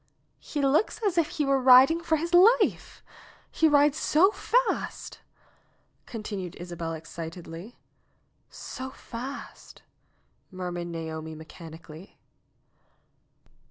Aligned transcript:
"He 0.39 0.63
looks 0.63 0.99
as 1.05 1.15
if 1.15 1.27
he 1.29 1.45
were 1.45 1.61
riding 1.61 2.01
for 2.01 2.15
his 2.15 2.33
life! 2.33 3.03
He 3.51 3.67
rides 3.67 3.99
so 3.99 4.31
fast!" 4.31 5.19
continued 6.13 6.55
Isabel 6.55 6.93
excitedly. 6.93 7.77
"So 8.49 8.89
fast!" 8.89 9.83
murmured 10.49 10.87
Naomi 10.87 11.35
mechanically. 11.35 12.17